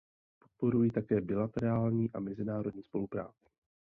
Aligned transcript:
Podporují 0.39 0.91
také 0.91 1.21
bilaterální 1.21 2.09
a 2.13 2.19
mezinárodní 2.19 2.83
spolupráci. 2.83 3.49